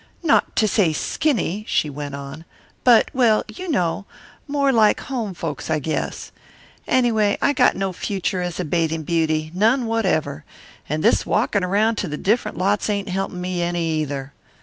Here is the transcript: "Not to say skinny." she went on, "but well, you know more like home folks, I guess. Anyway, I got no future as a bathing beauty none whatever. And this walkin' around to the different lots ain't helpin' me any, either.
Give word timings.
"Not 0.23 0.55
to 0.55 0.67
say 0.67 0.93
skinny." 0.93 1.63
she 1.67 1.87
went 1.87 2.15
on, 2.15 2.43
"but 2.83 3.11
well, 3.13 3.43
you 3.47 3.69
know 3.69 4.07
more 4.47 4.71
like 4.71 4.99
home 5.01 5.35
folks, 5.35 5.69
I 5.69 5.77
guess. 5.77 6.31
Anyway, 6.87 7.37
I 7.39 7.53
got 7.53 7.75
no 7.75 7.93
future 7.93 8.41
as 8.41 8.59
a 8.59 8.65
bathing 8.65 9.03
beauty 9.03 9.51
none 9.53 9.85
whatever. 9.85 10.43
And 10.89 11.03
this 11.03 11.23
walkin' 11.23 11.63
around 11.63 11.99
to 11.99 12.07
the 12.07 12.17
different 12.17 12.57
lots 12.57 12.89
ain't 12.89 13.09
helpin' 13.09 13.39
me 13.39 13.61
any, 13.61 13.87
either. 14.01 14.33